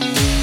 [0.00, 0.37] thank you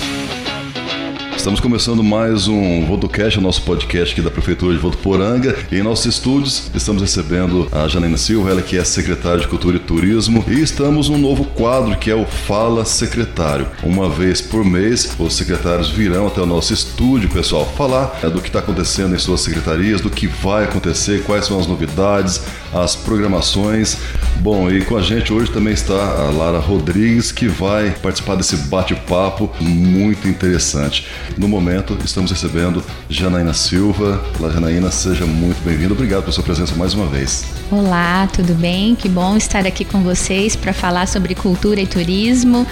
[1.45, 5.55] Estamos começando mais um VotoCast, o nosso podcast aqui da Prefeitura de Votuporanga.
[5.71, 9.79] Em nossos estúdios estamos recebendo a Janaína Silva, ela que é secretária de Cultura e
[9.79, 10.43] Turismo.
[10.47, 13.67] E estamos num novo quadro que é o Fala Secretário.
[13.83, 18.41] Uma vez por mês, os secretários virão até o nosso estúdio, pessoal, falar é, do
[18.41, 22.41] que está acontecendo em suas secretarias, do que vai acontecer, quais são as novidades,
[22.73, 23.99] as programações.
[24.39, 28.57] Bom, e com a gente hoje também está a Lara Rodrigues, que vai participar desse
[28.57, 31.07] bate-papo muito interessante.
[31.37, 34.23] No momento, estamos recebendo Janaína Silva.
[34.39, 35.93] Olá, Janaína, seja muito bem-vinda.
[35.93, 37.45] Obrigado pela sua presença mais uma vez.
[37.69, 38.95] Olá, tudo bem?
[38.95, 42.65] Que bom estar aqui com vocês para falar sobre cultura e turismo.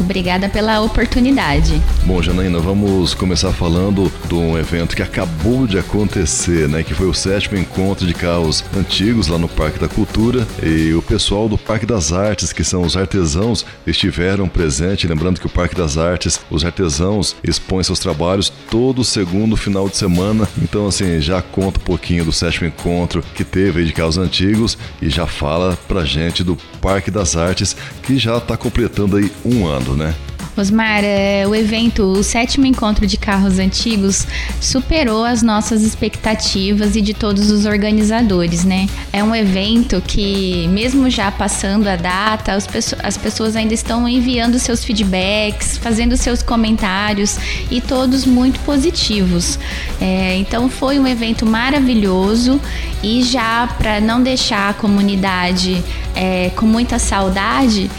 [0.00, 1.80] Obrigada pela oportunidade.
[2.04, 6.82] Bom, Janaína, vamos começar falando de um evento que acabou de acontecer, né?
[6.82, 10.44] Que foi o sétimo encontro de carros antigos lá no Parque da Cultura.
[10.60, 15.08] E o pessoal do Parque das Artes, que são os artesãos, estiveram presentes.
[15.08, 19.96] Lembrando que o Parque das Artes, os artesãos expõem seus trabalhos todo segundo final de
[19.96, 20.48] semana.
[20.62, 24.78] Então, assim, já conta um pouquinho do sétimo encontro que teve aí de carros antigos
[25.02, 29.66] e já fala pra gente do Parque das Artes, que já está completando aí um
[29.66, 30.14] ano, né?
[30.60, 34.26] Osmar, é, o evento, o sétimo encontro de carros antigos,
[34.60, 38.88] superou as nossas expectativas e de todos os organizadores, né?
[39.12, 42.68] É um evento que, mesmo já passando a data, as,
[43.02, 47.38] as pessoas ainda estão enviando seus feedbacks, fazendo seus comentários
[47.70, 49.58] e todos muito positivos.
[50.00, 52.60] É, então, foi um evento maravilhoso
[53.02, 55.82] e já para não deixar a comunidade
[56.14, 57.90] é, com muita saudade,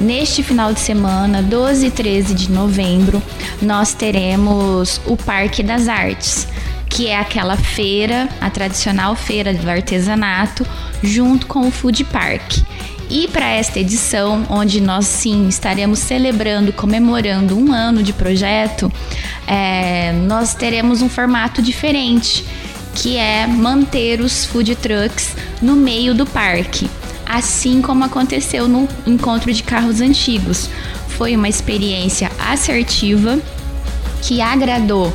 [0.00, 3.22] Neste final de semana, 12 e 13 de novembro,
[3.60, 6.48] nós teremos o Parque das Artes,
[6.88, 10.66] que é aquela feira, a tradicional feira do artesanato,
[11.02, 12.62] junto com o Food Park.
[13.10, 18.90] E para esta edição, onde nós sim estaremos celebrando, comemorando um ano de projeto,
[19.46, 22.42] é, nós teremos um formato diferente,
[22.94, 26.88] que é manter os food trucks no meio do parque
[27.30, 30.68] assim como aconteceu no encontro de carros antigos.
[31.10, 33.38] Foi uma experiência assertiva
[34.20, 35.12] que agradou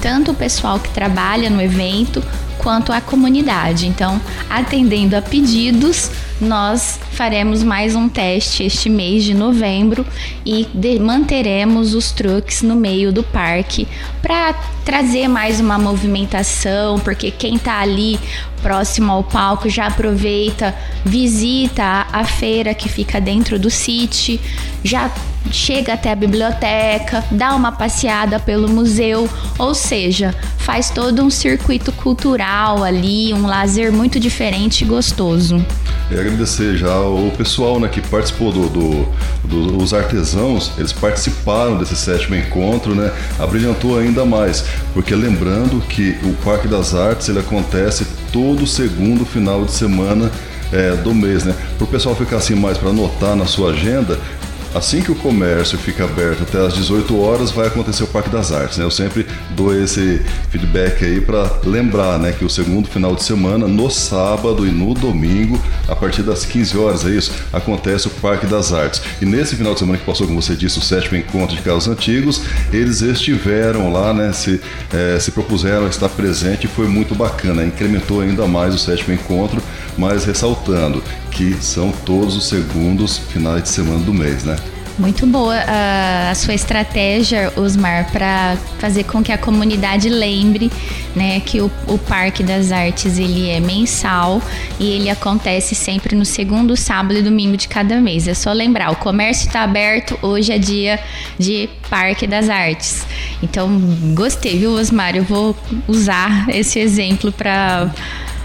[0.00, 2.22] tanto o pessoal que trabalha no evento
[2.58, 3.86] quanto a comunidade.
[3.86, 6.10] Então, atendendo a pedidos,
[6.40, 10.06] nós faremos mais um teste este mês de novembro
[10.44, 13.88] e de, manteremos os truques no meio do parque
[14.20, 14.52] para
[14.84, 18.20] trazer mais uma movimentação, porque quem está ali
[18.66, 24.40] próximo ao palco já aproveita, visita a, feira que fica dentro do City,
[24.82, 25.08] já
[25.52, 31.92] chega até a biblioteca, dá uma passeada pelo museu, ou seja, faz todo um circuito
[31.92, 35.64] cultural ali, um lazer muito diferente e gostoso.
[36.10, 39.08] E agradecer já o pessoal né, que participou do, do,
[39.44, 43.12] do, os artesãos, eles participaram desse sétimo encontro, né?
[43.38, 49.64] Abrilhantou ainda mais, porque lembrando que o Parque das Artes ele acontece todo segundo final
[49.64, 50.30] de semana
[50.72, 51.52] é, do mês, né?
[51.76, 54.20] Para o pessoal ficar assim mais para anotar na sua agenda,
[54.76, 58.52] Assim que o comércio fica aberto até às 18 horas, vai acontecer o Parque das
[58.52, 58.76] Artes.
[58.76, 58.84] Né?
[58.84, 60.20] Eu sempre dou esse
[60.50, 64.92] feedback aí para lembrar né, que o segundo final de semana, no sábado e no
[64.92, 67.32] domingo, a partir das 15 horas, é isso?
[67.54, 69.00] Acontece o Parque das Artes.
[69.18, 71.88] E nesse final de semana que passou, como você disse, o sétimo encontro de carros
[71.88, 74.60] antigos, eles estiveram lá, né, se,
[74.92, 77.64] é, se propuseram a estar presente e foi muito bacana.
[77.64, 79.62] Incrementou ainda mais o sétimo encontro,
[79.96, 84.56] mas ressaltando que são todos os segundos finais de semana do mês, né?
[84.98, 90.72] Muito boa a, a sua estratégia, Osmar, para fazer com que a comunidade lembre
[91.14, 94.40] né, que o, o, Parque das Artes ele é mensal
[94.80, 98.26] e ele acontece sempre no segundo sábado e domingo de cada mês.
[98.26, 100.98] É só lembrar, o comércio está aberto, hoje é dia
[101.38, 103.06] de Parque das Artes.
[103.42, 103.68] Então,
[104.14, 105.14] gostei, viu, Osmar?
[105.14, 105.54] Eu vou
[105.86, 107.90] usar esse exemplo para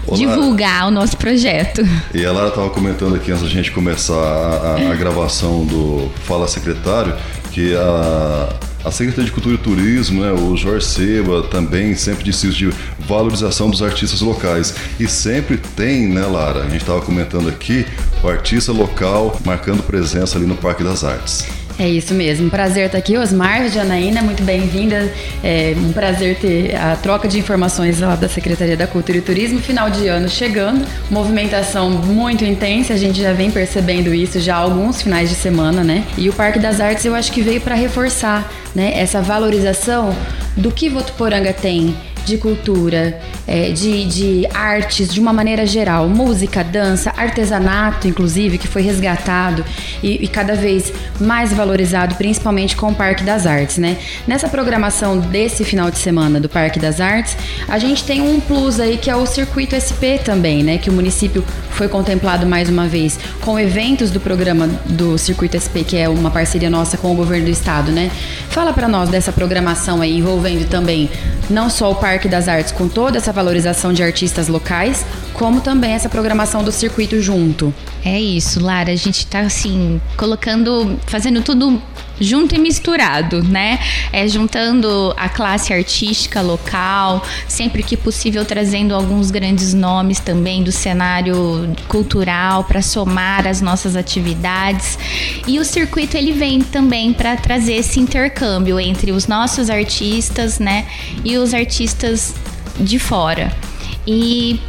[0.06, 0.18] Olá.
[0.18, 1.82] divulgar o nosso projeto.
[2.12, 6.10] E a Lara estava comentando aqui antes da gente começar a, a, a gravação do
[6.24, 7.14] Fala Secretário
[7.52, 8.48] que a,
[8.84, 12.70] a Secretaria de Cultura e Turismo, né, o Jorge Seba, também sempre disse isso de
[12.98, 14.74] valorização dos artistas locais.
[14.98, 16.60] E sempre tem, né, Lara?
[16.60, 17.86] A gente estava comentando aqui,
[18.22, 21.46] o artista local marcando presença ali no Parque das Artes.
[21.78, 22.50] É isso mesmo.
[22.50, 25.12] Prazer estar aqui, Osmar, Janaína, muito bem-vinda.
[25.42, 29.58] É um prazer ter a troca de informações lá da Secretaria da Cultura e Turismo.
[29.60, 34.58] Final de ano chegando, movimentação muito intensa, a gente já vem percebendo isso já há
[34.58, 36.04] alguns finais de semana, né?
[36.16, 40.14] E o Parque das Artes eu acho que veio para reforçar né, essa valorização
[40.56, 46.62] do que Votuporanga tem de cultura, é, de, de artes de uma maneira geral, música,
[46.62, 49.64] dança, artesanato, inclusive, que foi resgatado
[50.02, 53.98] e, e, cada vez mais valorizado, principalmente com o Parque das Artes, né?
[54.26, 57.36] Nessa programação desse final de semana do Parque das Artes,
[57.68, 60.78] a gente tem um plus aí que é o Circuito SP também, né?
[60.78, 65.84] Que o município foi contemplado mais uma vez com eventos do programa do Circuito SP,
[65.84, 68.10] que é uma parceria nossa com o governo do estado, né?
[68.48, 71.10] Fala para nós dessa programação aí envolvendo também
[71.50, 75.04] não só o Parque das Artes com toda essa valorização de artistas locais,
[75.34, 77.72] como também essa programação do circuito junto.
[78.04, 78.92] É isso, Lara.
[78.92, 81.80] A gente tá assim, colocando, fazendo tudo
[82.20, 83.78] junto e misturado, né?
[84.12, 90.70] É juntando a classe artística local, sempre que possível trazendo alguns grandes nomes também do
[90.70, 94.98] cenário cultural para somar as nossas atividades.
[95.46, 100.86] E o circuito ele vem também para trazer esse intercâmbio entre os nossos artistas, né,
[101.24, 102.34] e os artistas
[102.78, 103.52] de fora.
[104.06, 104.60] E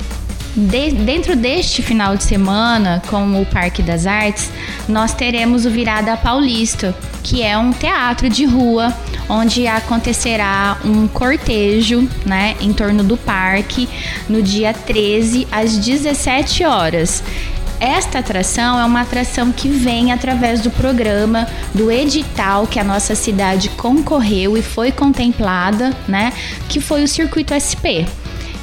[0.55, 4.51] de, dentro deste final de semana, com o Parque das Artes,
[4.88, 8.94] nós teremos o Virada Paulista, que é um teatro de rua
[9.29, 13.88] onde acontecerá um cortejo, né, em torno do parque
[14.29, 17.23] no dia 13 às 17 horas.
[17.79, 23.15] Esta atração é uma atração que vem através do programa, do edital que a nossa
[23.15, 26.31] cidade concorreu e foi contemplada, né?
[26.69, 28.07] Que foi o Circuito SP.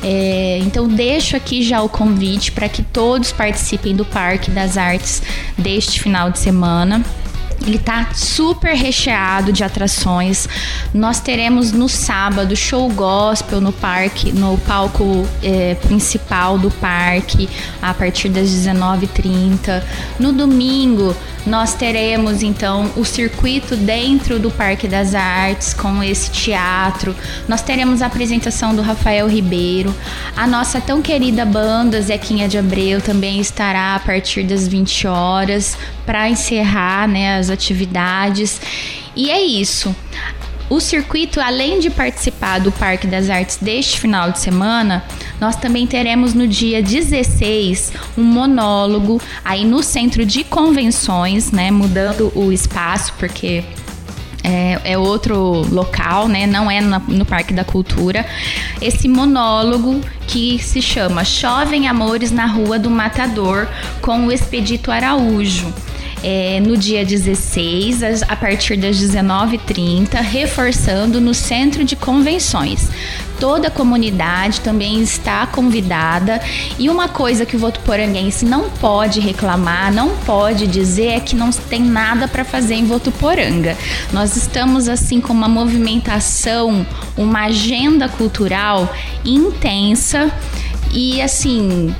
[0.02, 5.23] É, então deixo aqui já o convite para que todos participem do Parque das Artes
[5.58, 7.05] deste final de semana.
[7.67, 10.49] Ele tá super recheado de atrações.
[10.94, 17.49] Nós teremos no sábado show gospel no parque, no palco é, principal do parque,
[17.82, 19.82] a partir das 19h30.
[20.19, 21.14] No domingo,
[21.46, 27.14] nós teremos então o circuito dentro do Parque das Artes com esse teatro.
[27.48, 29.94] Nós teremos a apresentação do Rafael Ribeiro.
[30.37, 35.78] A nossa tão querida banda Zequinha de Abreu também estará a partir das 20 horas
[36.04, 38.60] para encerrar né, as atividades.
[39.16, 39.94] E é isso.
[40.70, 45.02] O circuito, além de participar do Parque das Artes deste final de semana,
[45.40, 51.72] nós também teremos no dia 16 um monólogo aí no centro de convenções, né?
[51.72, 53.64] Mudando o espaço, porque
[54.44, 56.46] é, é, outro local, né?
[56.46, 58.25] Não é na, no Parque da Cultura.
[58.81, 63.67] Esse monólogo que se chama Chovem Amores na Rua do Matador
[64.00, 65.75] com o Expedito Araújo
[66.22, 72.88] é, no dia 16, a partir das 19h30, reforçando no Centro de Convenções.
[73.38, 76.40] Toda a comunidade também está convidada.
[76.78, 81.50] E uma coisa que o Votuporanguense não pode reclamar, não pode dizer é que não
[81.50, 83.76] tem nada para fazer em Votuporanga.
[84.12, 86.87] Nós estamos assim com uma movimentação,
[87.17, 88.94] uma agenda cultural
[89.25, 90.31] intensa
[90.93, 91.94] e assim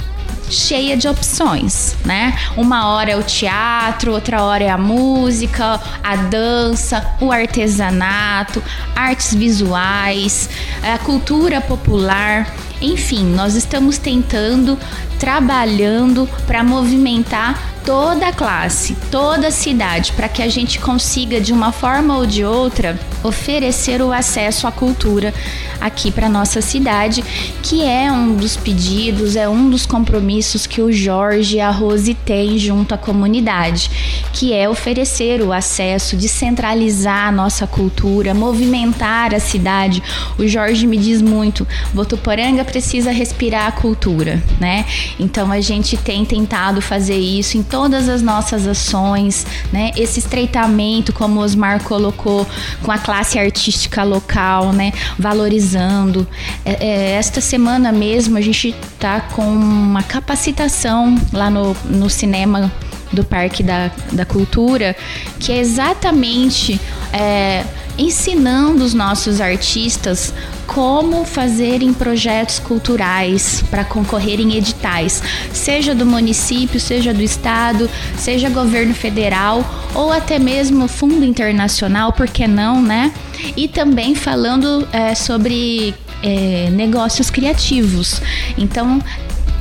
[0.51, 2.37] cheia de opções, né?
[2.57, 8.63] Uma hora é o teatro, outra hora é a música, a dança, o artesanato,
[8.95, 10.51] artes visuais,
[10.83, 12.53] a cultura popular.
[12.81, 14.79] Enfim, nós estamos tentando,
[15.19, 21.53] trabalhando para movimentar toda a classe, toda a cidade, para que a gente consiga, de
[21.53, 25.35] uma forma ou de outra, oferecer o acesso à cultura
[25.81, 27.25] aqui para nossa cidade,
[27.63, 32.15] que é um dos pedidos, é um dos compromissos que o Jorge e a Rose
[32.15, 33.91] têm junto à comunidade,
[34.33, 40.03] que é oferecer o acesso, descentralizar a nossa cultura, movimentar a cidade.
[40.39, 44.85] O Jorge me diz muito, Votuporanga precisa respirar a cultura, né?
[45.19, 49.91] Então a gente tem tentado fazer isso em todas as nossas ações, né?
[49.97, 52.47] Esse estreitamento, como o Osmar colocou,
[52.83, 54.93] com a classe artística local, né?
[55.19, 56.29] Valorizando.
[56.63, 62.71] É, é, esta semana mesmo a gente tá com uma capacitação lá no, no cinema
[63.11, 64.95] do Parque da, da Cultura,
[65.39, 66.79] que é exatamente
[67.15, 67.65] é,
[68.01, 70.33] ensinando os nossos artistas
[70.67, 78.49] como fazerem projetos culturais para concorrer em editais, seja do município, seja do estado, seja
[78.49, 79.65] governo federal
[79.95, 83.13] ou até mesmo fundo internacional, por que não, né?
[83.57, 88.23] E também falando é, sobre é, negócios criativos.
[88.57, 89.03] Então,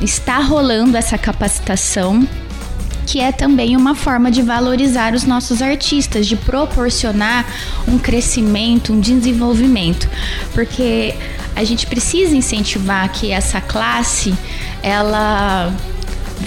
[0.01, 2.25] está rolando essa capacitação
[3.09, 7.43] que é também uma forma de valorizar os nossos artistas, de proporcionar
[7.87, 10.07] um crescimento, um desenvolvimento,
[10.53, 11.15] porque
[11.55, 14.31] a gente precisa incentivar que essa classe
[14.83, 15.73] ela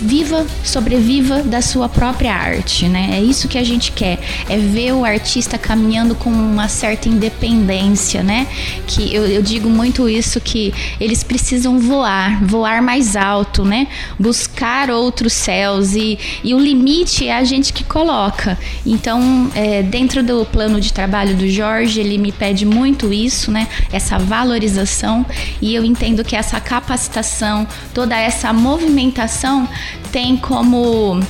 [0.00, 3.10] viva, sobreviva da sua própria arte, né?
[3.12, 4.18] É isso que a gente quer,
[4.48, 8.46] é ver o artista caminhando com uma certa independência, né?
[8.86, 13.88] Que eu, eu digo muito isso que eles precisam voar, voar mais alto, né?
[14.18, 18.58] Buscar outros céus e, e o limite é a gente que coloca.
[18.86, 23.68] Então, é, dentro do plano de trabalho do Jorge, ele me pede muito isso, né?
[23.92, 25.24] Essa valorização
[25.60, 29.68] e eu entendo que essa capacitação, toda essa movimentação
[30.10, 31.20] tem como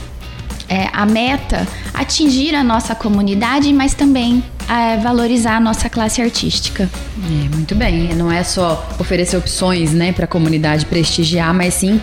[0.69, 6.89] é, a meta atingir a nossa comunidade, mas também é, valorizar a nossa classe artística.
[7.19, 12.01] É, muito bem, não é só oferecer opções né, para a comunidade prestigiar, mas sim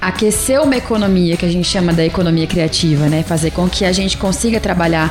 [0.00, 3.22] aquecer uma economia que a gente chama da economia criativa, né?
[3.22, 5.10] Fazer com que a gente consiga trabalhar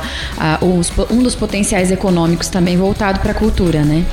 [0.62, 4.04] uh, os, um dos potenciais econômicos também voltado para a cultura, né?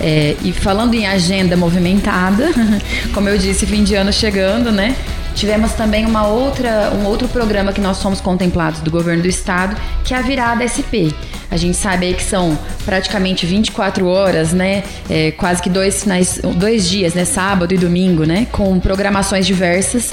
[0.00, 2.50] É, e falando em agenda movimentada,
[3.14, 4.96] como eu disse, fim de ano chegando, né?
[5.36, 9.76] Tivemos também uma outra, um outro programa que nós somos contemplados do governo do estado,
[10.02, 11.12] que é a virada SP.
[11.50, 14.82] A gente sabe aí que são praticamente 24 horas, né?
[15.10, 17.26] É, quase que dois, finais, dois dias, né?
[17.26, 18.46] Sábado e domingo, né?
[18.50, 20.10] Com programações diversas.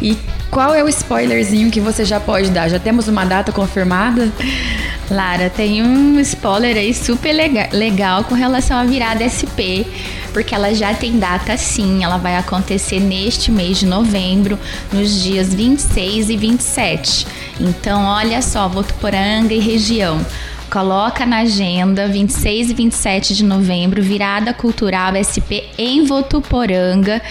[0.00, 0.16] E
[0.50, 2.68] qual é o spoilerzinho que você já pode dar?
[2.68, 4.30] Já temos uma data confirmada?
[5.10, 7.34] Lara, tem um spoiler aí super
[7.72, 9.86] legal com relação à virada SP,
[10.36, 14.58] porque ela já tem data sim, ela vai acontecer neste mês de novembro,
[14.92, 17.26] nos dias 26 e 27.
[17.58, 20.20] Então, olha só, Votuporanga e região.
[20.76, 27.22] Coloca na agenda 26 e 27 de novembro, virada cultural SP em Votuporanga.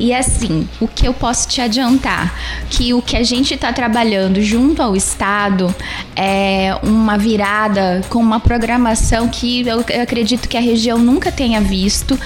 [0.00, 2.34] E assim, o que eu posso te adiantar?
[2.68, 5.72] Que o que a gente está trabalhando junto ao Estado
[6.16, 12.18] é uma virada com uma programação que eu acredito que a região nunca tenha visto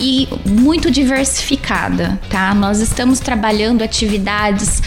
[0.00, 2.52] e muito diversificada, tá?
[2.52, 4.82] Nós estamos trabalhando atividades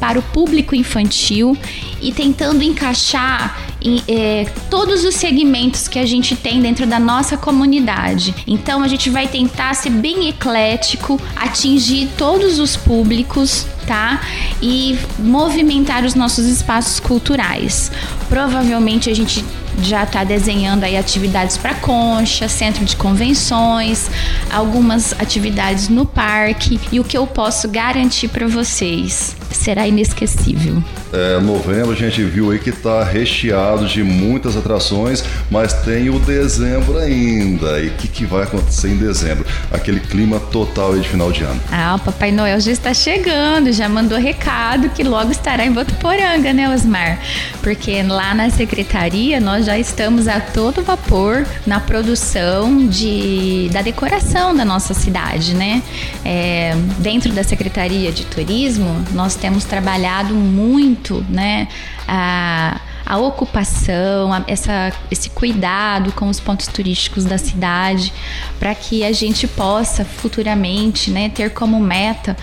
[0.00, 1.54] para o público infantil
[2.00, 7.36] e tentando encaixar em, é, todos os segmentos que a gente tem dentro da nossa
[7.36, 8.34] comunidade.
[8.46, 14.20] Então a gente vai tentar ser bem eclético, atingir todos os públicos, tá?
[14.62, 17.90] E movimentar os nossos espaços culturais.
[18.28, 19.42] Provavelmente a gente
[19.82, 24.10] já está desenhando aí atividades para concha, centro de convenções,
[24.52, 30.82] algumas atividades no parque e o que eu posso garantir para vocês será inesquecível.
[31.12, 36.18] É, novembro a gente viu aí que está recheado de muitas atrações, mas tem o
[36.18, 37.80] dezembro ainda.
[37.80, 39.46] E o que, que vai acontecer em dezembro?
[39.72, 41.60] Aquele clima total aí de final de ano.
[41.72, 46.52] Ah, o Papai Noel já está chegando, já mandou recado que logo estará em Votuporanga,
[46.52, 47.20] né, Osmar?
[47.62, 54.54] Porque lá na secretaria nós já estamos a todo vapor na produção de, da decoração
[54.54, 55.80] da nossa cidade, né?
[56.24, 61.68] É, dentro da Secretaria de Turismo, nós temos trabalhado muito, né?
[62.08, 68.12] A, a ocupação, a, essa, esse cuidado com os pontos turísticos da cidade,
[68.58, 72.36] para que a gente possa futuramente né, ter como meta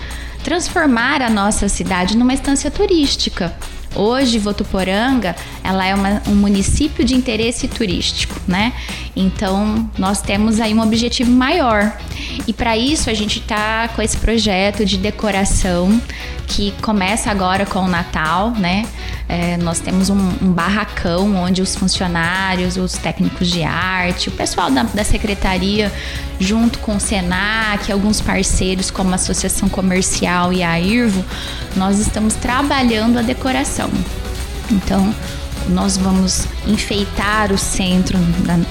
[0.46, 3.52] transformar a nossa cidade numa estância turística.
[3.96, 5.34] Hoje, Votuporanga,
[5.66, 8.72] ela é uma, um município de interesse turístico, né?
[9.16, 11.92] Então, nós temos aí um objetivo maior.
[12.46, 16.00] E para isso, a gente está com esse projeto de decoração
[16.46, 18.86] que começa agora com o Natal, né?
[19.28, 24.70] É, nós temos um, um, barracão onde os funcionários, os técnicos de arte, o pessoal
[24.70, 25.92] da, da secretaria,
[26.38, 31.24] junto com o Senac, alguns parceiros como a Associação Comercial e a IRVO,
[31.74, 33.90] nós estamos trabalhando a decoração.
[34.70, 35.12] Então,
[35.68, 38.18] nós vamos enfeitar o centro,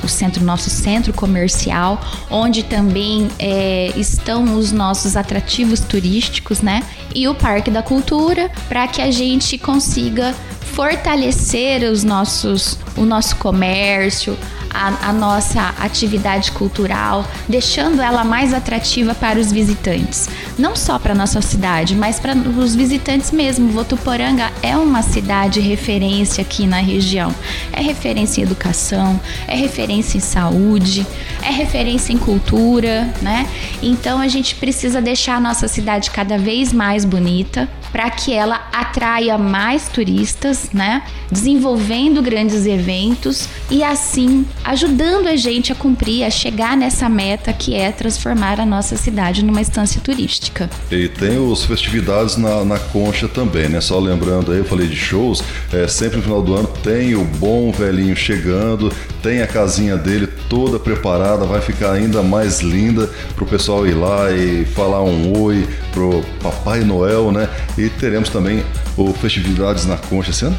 [0.03, 1.99] o centro, nosso centro comercial,
[2.29, 6.83] onde também é, estão os nossos atrativos turísticos, né?
[7.13, 10.33] E o Parque da Cultura, para que a gente consiga
[10.73, 14.37] fortalecer os nossos, o nosso comércio,
[14.75, 20.29] a, a, nossa atividade cultural, deixando ela mais atrativa para os visitantes.
[20.57, 23.69] Não só para nossa cidade, mas para os visitantes mesmo.
[23.69, 27.33] Votuporanga é uma cidade referência aqui na região.
[27.71, 31.07] É referência em educação, é referência em saúde,
[31.41, 33.47] é referência em cultura, né?
[33.81, 38.67] Então a gente precisa deixar a nossa cidade cada vez mais bonita para que ela
[38.73, 41.01] atraia mais turistas, né?
[41.31, 47.73] Desenvolvendo grandes eventos e assim ajudando a gente a cumprir, a chegar nessa meta que
[47.73, 50.69] é transformar a nossa cidade numa estância turística.
[50.91, 53.79] E tem os festividades na, na Concha também, né?
[53.79, 57.23] Só lembrando aí, eu falei de shows, é, sempre no final do ano tem o
[57.23, 58.91] bom velhinho chegando,
[59.23, 64.31] tem a casinha dele toda preparada, vai ficar ainda mais linda pro pessoal ir lá
[64.31, 67.49] e falar um oi pro Papai Noel, né?
[67.77, 68.65] E E teremos também
[68.97, 70.57] o Festividades na Concha esse ano?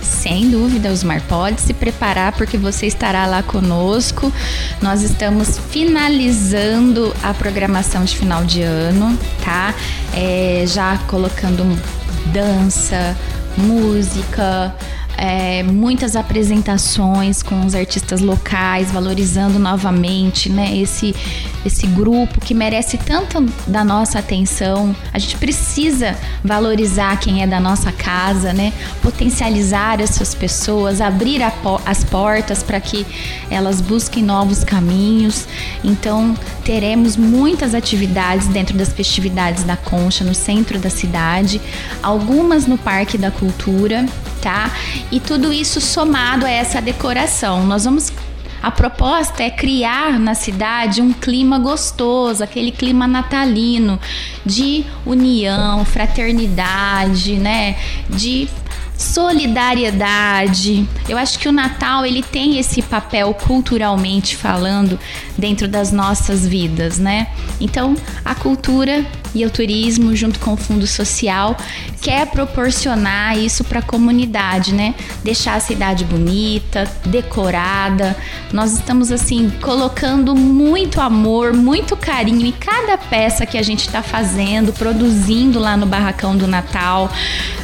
[0.00, 4.32] Sem dúvida, Osmar, pode se preparar porque você estará lá conosco.
[4.80, 9.74] Nós estamos finalizando a programação de final de ano, tá?
[10.14, 11.64] É, já colocando
[12.32, 13.16] dança,
[13.56, 14.72] música,
[15.18, 21.12] é, muitas apresentações com os artistas locais, valorizando novamente né, esse,
[21.66, 24.94] esse grupo que merece tanto da nossa atenção.
[25.12, 28.72] A gente precisa valorizar quem é da nossa casa, né,
[29.02, 31.42] potencializar essas pessoas, abrir
[31.84, 33.04] as portas para que
[33.50, 35.48] elas busquem novos caminhos.
[35.82, 41.60] Então, teremos muitas atividades dentro das festividades da Concha, no centro da cidade,
[42.00, 44.06] algumas no Parque da Cultura
[44.40, 44.70] tá?
[45.10, 47.66] E tudo isso somado a essa decoração.
[47.66, 48.12] Nós vamos
[48.60, 54.00] a proposta é criar na cidade um clima gostoso, aquele clima natalino
[54.44, 57.76] de união, fraternidade, né?
[58.08, 58.48] De
[58.96, 60.84] solidariedade.
[61.08, 64.98] Eu acho que o Natal ele tem esse papel culturalmente falando
[65.36, 67.28] dentro das nossas vidas, né?
[67.60, 69.06] Então, a cultura
[69.38, 71.56] e o turismo junto com o fundo social
[72.00, 74.94] quer proporcionar isso para a comunidade, né?
[75.22, 78.16] Deixar a cidade bonita, decorada.
[78.52, 84.02] Nós estamos assim colocando muito amor, muito carinho em cada peça que a gente está
[84.02, 87.10] fazendo, produzindo lá no barracão do Natal,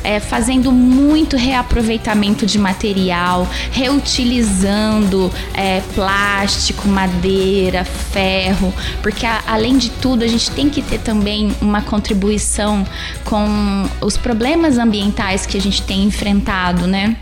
[0.02, 9.90] é, fazendo muito reaproveitamento de material, reutilizando é, plástico, madeira, ferro, porque a, além de
[9.90, 12.86] tudo a gente tem que ter também uma contribuição
[13.24, 17.16] com os problemas ambientais que a gente tem enfrentado, né?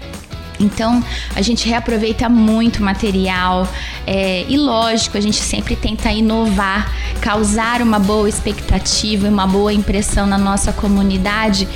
[0.60, 1.02] Então
[1.34, 3.68] a gente reaproveita muito material
[4.06, 10.26] é, e lógico a gente sempre tenta inovar, causar uma boa expectativa, uma boa impressão
[10.26, 11.68] na nossa comunidade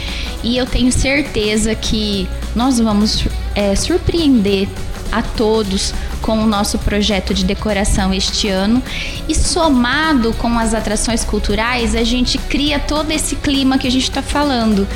[0.43, 4.69] e eu tenho certeza que nós vamos é, surpreender
[5.11, 5.95] a todos
[6.27, 8.83] com o nosso projeto de decoração este ano
[9.29, 14.03] e somado com as atrações culturais, a gente cria todo esse clima que a gente
[14.03, 14.89] está falando.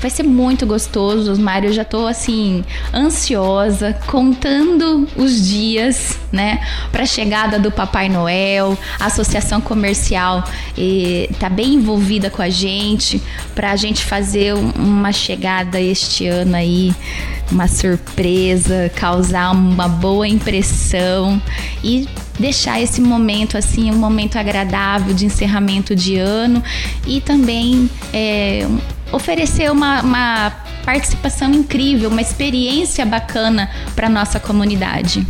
[0.00, 1.68] Vai ser muito gostoso, Mário.
[1.68, 2.64] Eu já estou assim
[2.94, 6.58] ansiosa, contando os dias, né,
[6.90, 8.76] para a chegada do Papai Noel.
[8.98, 10.42] A associação comercial
[10.74, 13.22] está bem envolvida com a gente
[13.54, 16.94] para a gente fazer uma chegada este ano aí
[17.50, 21.40] uma surpresa, causar uma boa impressão
[21.82, 22.08] e
[22.38, 26.62] deixar esse momento assim um momento agradável de encerramento de ano
[27.06, 28.66] e também é,
[29.12, 30.50] oferecer uma, uma
[30.84, 35.26] participação incrível, uma experiência bacana para nossa comunidade.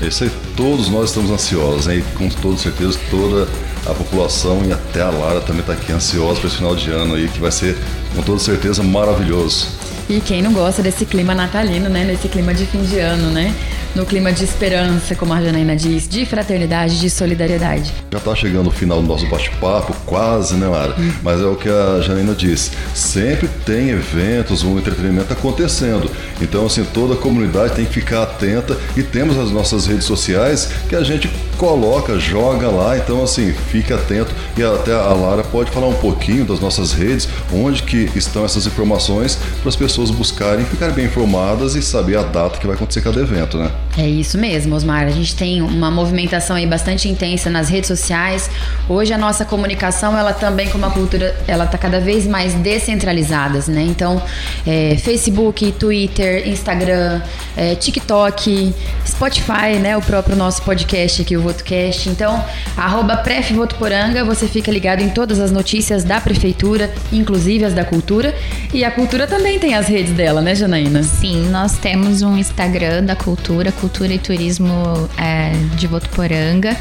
[0.00, 2.02] É isso aí, todos nós estamos ansiosos, né?
[2.16, 3.48] Com toda certeza toda
[3.86, 7.14] a população e até a Lara também está aqui ansiosa para esse final de ano
[7.14, 7.76] aí, que vai ser
[8.14, 9.68] com toda certeza maravilhoso.
[10.08, 12.04] E quem não gosta desse clima natalino, né?
[12.04, 13.54] Nesse clima de fim de ano, né?
[13.94, 17.92] No clima de esperança, como a Janaína diz, de fraternidade, de solidariedade.
[18.10, 20.94] Já está chegando o final do nosso bate-papo, quase, né, Lara?
[20.98, 21.12] Hum.
[21.22, 22.72] Mas é o que a Janaína disse.
[22.94, 26.10] Sempre tem eventos, um entretenimento acontecendo.
[26.40, 30.70] Então, assim, toda a comunidade tem que ficar atenta e temos as nossas redes sociais
[30.88, 32.96] que a gente coloca, joga lá.
[32.96, 37.28] Então, assim, fique atento e até a Lara pode falar um pouquinho das nossas redes,
[37.52, 42.22] onde que estão essas informações para as pessoas buscarem, ficarem bem informadas e saber a
[42.22, 43.70] data que vai acontecer cada evento, né?
[43.96, 45.06] É isso mesmo, Osmar.
[45.06, 48.50] A gente tem uma movimentação aí bastante intensa nas redes sociais.
[48.88, 53.68] Hoje a nossa comunicação, ela também como a cultura, ela tá cada vez mais descentralizadas,
[53.68, 53.82] né?
[53.82, 54.22] Então,
[54.66, 57.20] é, Facebook, Twitter, Instagram,
[57.56, 58.74] é, TikTok,
[59.06, 59.96] Spotify, né?
[59.96, 62.08] O próprio nosso podcast aqui, o VotoCast.
[62.08, 62.42] Então,
[62.76, 68.34] arroba Prefvotoporanga, você fica ligado em todas as notícias da prefeitura, inclusive as da cultura.
[68.72, 71.02] E a cultura também tem as redes dela, né, Janaína?
[71.02, 74.72] Sim, nós temos um Instagram da cultura, Cultura e Turismo
[75.18, 76.74] é, de Votuporanga.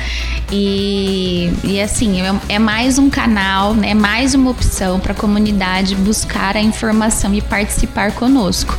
[0.50, 5.16] E, e assim, é, é mais um canal, né, é mais uma opção para a
[5.16, 8.78] comunidade buscar a informação e participar conosco.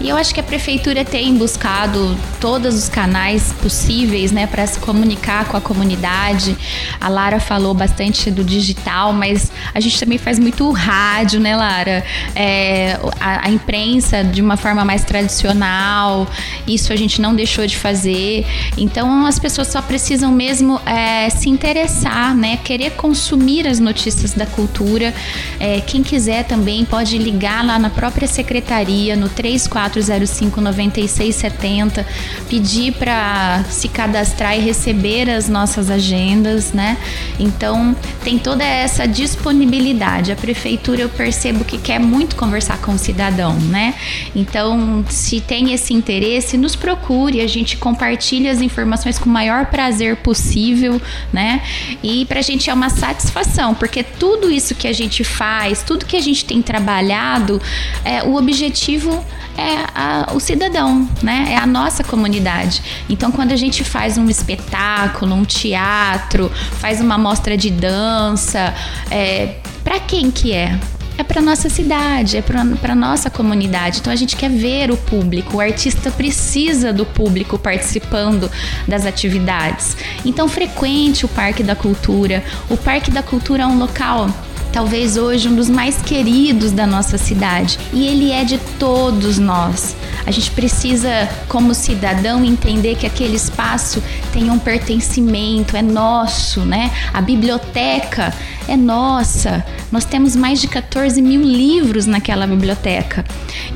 [0.00, 4.78] E eu acho que a prefeitura tem buscado todos os canais possíveis, né, para se
[4.80, 6.56] comunicar com a comunidade.
[7.00, 12.04] A Lara falou bastante do digital, mas a gente também faz muito rádio, né, Lara?
[12.34, 16.26] É, a, a, imprensa de uma forma mais tradicional,
[16.66, 18.44] isso a gente não deixou de fazer.
[18.76, 24.44] Então as pessoas só precisam mesmo é, se interessar, né, querer consumir as notícias da
[24.44, 25.14] cultura.
[25.60, 32.06] É, quem quiser também pode ligar lá na própria secretaria no 34 3405 9670,
[32.48, 36.96] pedir para se cadastrar e receber as nossas agendas, né?
[37.38, 40.32] Então, tem toda essa disponibilidade.
[40.32, 43.94] A prefeitura eu percebo que quer muito conversar com o cidadão, né?
[44.34, 49.66] Então, se tem esse interesse, nos procure, a gente compartilha as informações com o maior
[49.66, 51.00] prazer possível,
[51.32, 51.62] né?
[52.02, 56.16] E pra gente é uma satisfação, porque tudo isso que a gente faz, tudo que
[56.16, 57.60] a gente tem trabalhado,
[58.04, 59.24] é, o objetivo
[59.56, 61.48] é a, o cidadão, né?
[61.50, 62.82] É a nossa comunidade.
[63.08, 68.74] Então, quando a gente faz um espetáculo, um teatro, faz uma mostra de dança,
[69.10, 70.78] é, para quem que é?
[71.16, 74.00] é para nossa cidade, é para nossa comunidade.
[74.00, 78.50] Então a gente quer ver o público, o artista precisa do público participando
[78.86, 79.96] das atividades.
[80.24, 82.42] Então frequente o Parque da Cultura.
[82.68, 84.28] O Parque da Cultura é um local
[84.74, 87.78] talvez hoje um dos mais queridos da nossa cidade.
[87.92, 89.94] E ele é de todos nós.
[90.26, 94.02] A gente precisa, como cidadão, entender que aquele espaço
[94.34, 96.90] tem um pertencimento, é nosso, né?
[97.12, 98.34] A biblioteca
[98.66, 99.64] é nossa.
[99.92, 103.24] Nós temos mais de 14 mil livros naquela biblioteca.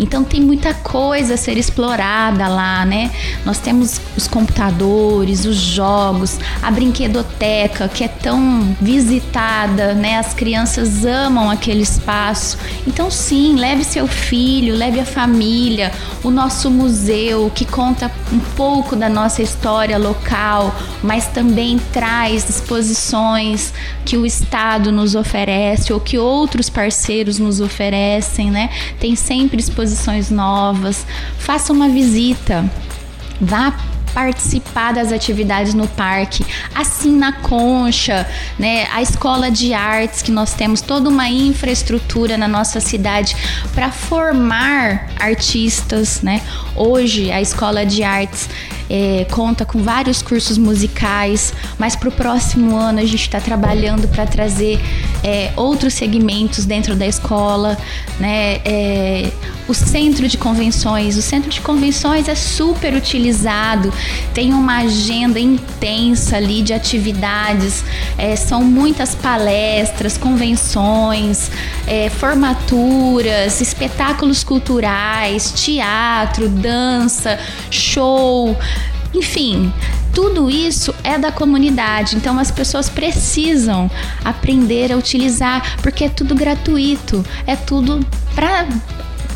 [0.01, 3.12] Então tem muita coisa a ser explorada lá, né?
[3.44, 10.18] Nós temos os computadores, os jogos, a brinquedoteca que é tão visitada, né?
[10.18, 12.59] As crianças amam aquele espaço.
[12.85, 15.92] Então sim, leve seu filho, leve a família,
[16.25, 20.47] o nosso museu que conta um pouco da nossa história local,
[21.02, 23.72] mas também traz exposições
[24.04, 28.70] que o Estado nos oferece ou que outros parceiros nos oferecem, né?
[28.98, 31.06] Tem sempre exposições novas.
[31.38, 32.64] Faça uma visita.
[33.40, 33.72] Vá
[34.14, 38.26] participar das atividades no parque, assim na Concha,
[38.58, 38.88] né?
[38.92, 43.37] A escola de artes que nós temos toda uma infraestrutura na nossa cidade
[43.74, 46.40] para formar artistas, né?
[46.74, 48.48] Hoje a escola de artes
[48.88, 54.09] é, conta com vários cursos musicais, mas para o próximo ano a gente está trabalhando
[54.09, 54.81] para trazer
[55.22, 57.77] é, outros segmentos dentro da escola,
[58.18, 58.61] né?
[58.64, 59.31] É,
[59.68, 63.92] o centro de convenções, o centro de convenções é super utilizado,
[64.33, 67.85] tem uma agenda intensa ali de atividades,
[68.16, 71.51] é, são muitas palestras, convenções,
[71.87, 77.38] é, formaturas, espetáculos culturais, teatro, dança,
[77.70, 78.57] show.
[79.14, 79.73] Enfim,
[80.14, 83.90] tudo isso é da comunidade, então as pessoas precisam
[84.25, 88.66] aprender a utilizar, porque é tudo gratuito, é tudo para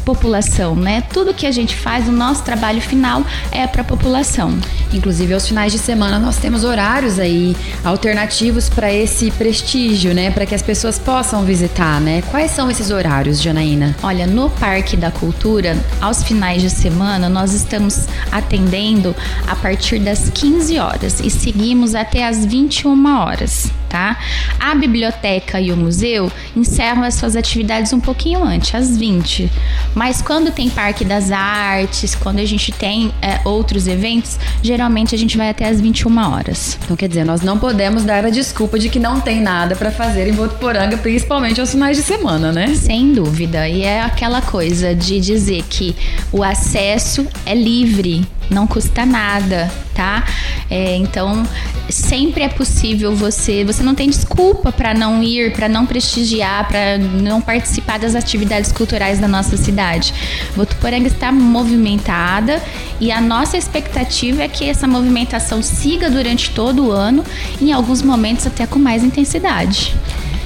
[0.03, 1.03] população, né?
[1.12, 4.59] Tudo que a gente faz, o nosso trabalho final é para a população.
[4.93, 10.31] Inclusive aos finais de semana nós temos horários aí alternativos para esse prestígio, né?
[10.31, 12.23] Para que as pessoas possam visitar, né?
[12.31, 13.97] Quais são esses horários, Janaína?
[14.03, 19.15] Olha, no Parque da Cultura, aos finais de semana, nós estamos atendendo
[19.47, 24.19] a partir das 15 horas e seguimos até as 21 horas tá?
[24.59, 29.53] A biblioteca e o museu encerram as suas atividades um pouquinho antes, às 20.
[29.95, 35.19] Mas quando tem Parque das Artes, quando a gente tem é, outros eventos, geralmente a
[35.19, 36.79] gente vai até às 21 horas.
[36.83, 39.91] Então quer dizer, nós não podemos dar a desculpa de que não tem nada para
[39.91, 42.75] fazer em Votuporanga, principalmente aos finais de semana, né?
[42.75, 43.69] Sem dúvida.
[43.69, 45.95] E é aquela coisa de dizer que
[46.33, 50.25] o acesso é livre não custa nada, tá?
[50.71, 51.47] É, então
[51.88, 56.99] sempre é possível você, você não tem desculpa para não ir, para não prestigiar, para
[56.99, 60.15] não participar das atividades culturais da nossa cidade.
[60.57, 62.62] Votuporanga está movimentada
[63.01, 67.25] e a nossa expectativa é que essa movimentação siga durante todo o ano,
[67.61, 69.95] em alguns momentos até com mais intensidade.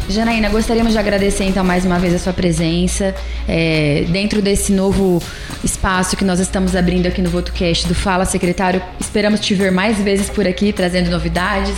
[0.08, 3.12] Janaína, gostaríamos de agradecer então mais uma vez a sua presença
[3.48, 5.20] é, dentro desse novo
[5.64, 8.80] espaço que nós estamos abrindo aqui no VotoCast do Fala Secretário.
[9.00, 11.76] Esperamos te ver mais vezes por aqui, trazendo novidades,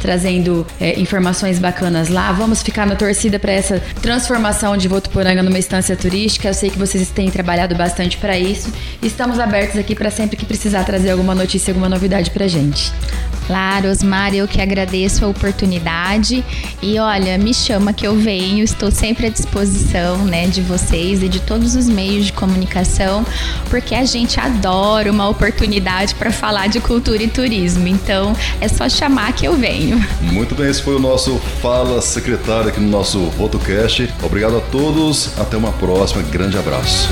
[0.00, 2.32] trazendo é, informações bacanas lá.
[2.32, 6.48] Vamos ficar na torcida para essa transformação de Votuporanga numa instância turística.
[6.48, 8.72] Eu sei que vocês têm trabalhado bastante para isso.
[9.02, 12.92] Estamos abertos aqui para sempre que precisar trazer alguma notícia, alguma novidade para gente.
[13.48, 16.44] Claro, Osmar, eu que agradeço a oportunidade
[16.82, 21.30] e olha, me chama que eu venho, estou sempre à disposição, né, de vocês e
[21.30, 23.24] de todos os meios de comunicação,
[23.70, 27.88] porque a gente adora uma oportunidade para falar de cultura e turismo.
[27.88, 29.87] Então, é só chamar que eu venho.
[30.20, 34.12] Muito bem, esse foi o nosso Fala Secretário aqui no nosso PhotoCast.
[34.22, 37.08] Obrigado a todos, até uma próxima, grande abraço.